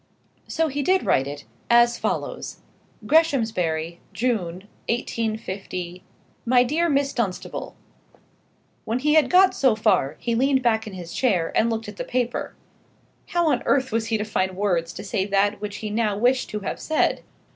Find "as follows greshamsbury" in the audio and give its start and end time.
1.69-3.99